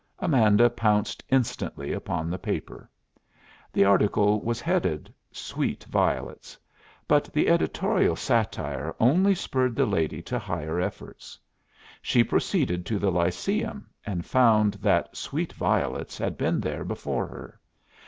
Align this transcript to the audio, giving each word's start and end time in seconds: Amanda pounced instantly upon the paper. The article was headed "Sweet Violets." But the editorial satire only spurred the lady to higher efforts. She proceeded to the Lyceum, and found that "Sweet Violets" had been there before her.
Amanda 0.17 0.67
pounced 0.67 1.23
instantly 1.29 1.93
upon 1.93 2.31
the 2.31 2.39
paper. 2.39 2.89
The 3.71 3.85
article 3.85 4.41
was 4.41 4.59
headed 4.59 5.13
"Sweet 5.31 5.83
Violets." 5.83 6.57
But 7.07 7.25
the 7.25 7.47
editorial 7.49 8.15
satire 8.15 8.95
only 8.99 9.35
spurred 9.35 9.75
the 9.75 9.85
lady 9.85 10.23
to 10.23 10.39
higher 10.39 10.79
efforts. 10.81 11.37
She 12.01 12.23
proceeded 12.23 12.83
to 12.87 12.97
the 12.97 13.11
Lyceum, 13.11 13.91
and 14.03 14.25
found 14.25 14.73
that 14.81 15.15
"Sweet 15.15 15.53
Violets" 15.53 16.17
had 16.17 16.35
been 16.35 16.61
there 16.61 16.83
before 16.83 17.27
her. 17.27 17.59